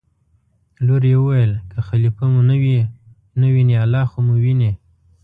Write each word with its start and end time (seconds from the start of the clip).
لور 0.85 1.03
یې 1.11 1.15
وویل: 1.19 1.51
که 1.71 1.79
خلیفه 1.87 2.23
مو 2.31 2.41
نه 3.41 3.47
ویني 3.53 3.75
الله 3.83 4.03
خو 4.11 4.19
مو 4.27 4.35
ویني. 4.43 4.71